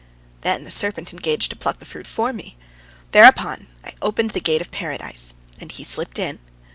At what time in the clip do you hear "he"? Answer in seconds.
5.71-5.83